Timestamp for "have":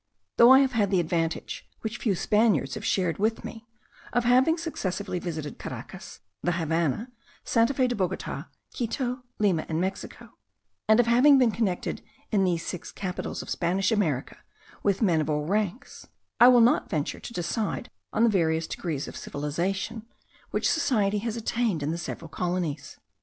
0.61-0.71, 2.73-2.83